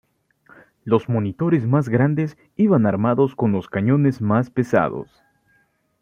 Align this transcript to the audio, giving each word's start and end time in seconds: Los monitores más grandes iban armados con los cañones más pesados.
Los 0.83 1.09
monitores 1.09 1.67
más 1.67 1.87
grandes 1.87 2.35
iban 2.55 2.87
armados 2.87 3.35
con 3.35 3.51
los 3.51 3.67
cañones 3.69 4.19
más 4.19 4.49
pesados. 4.49 5.21